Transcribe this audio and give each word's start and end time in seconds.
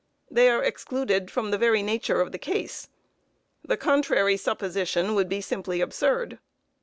They 0.31 0.49
are 0.49 0.63
excluded 0.63 1.29
from 1.29 1.51
the 1.51 1.59
very 1.59 1.83
nature 1.83 2.21
of 2.21 2.31
the 2.31 2.39
case. 2.39 2.89
The 3.63 3.77
contrary 3.77 4.35
supposition 4.35 5.13
would 5.13 5.29
be 5.29 5.41
simply 5.41 5.79
absurd. 5.79 6.39